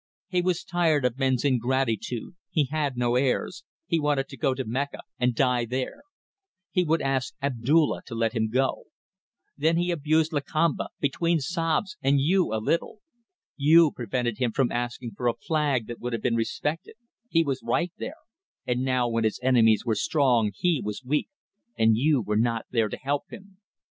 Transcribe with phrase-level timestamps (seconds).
[0.29, 4.65] He was tired of men's ingratitude he had no heirs he wanted to go to
[4.65, 6.01] Mecca and die there.
[6.71, 8.85] He would ask Abdulla to let him go.
[9.55, 12.97] Then he abused Lakamba between sobs and you, a little.
[13.55, 16.95] You prevented him from asking for a flag that would have been respected
[17.29, 18.17] he was right there
[18.65, 21.29] and now when his enemies were strong he was weak,
[21.77, 23.59] and you were not there to help him.